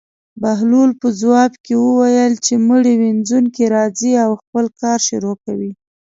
[0.41, 5.71] بهلول په ځواب کې وویل: چې مړي وينځونکی راځي او خپل کار شروع کوي.